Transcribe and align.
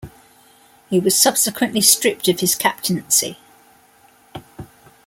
He 0.89 0.99
was 0.99 1.15
subsequently 1.15 1.79
stripped 1.81 2.27
of 2.27 2.39
his 2.39 2.55
captaincy. 2.55 3.37